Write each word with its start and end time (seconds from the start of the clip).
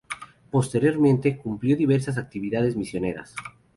Posteriormente 0.49 1.37
cumplió 1.37 1.77
diversas 1.77 2.17
actividades 2.17 2.75
misioneras. 2.75 3.35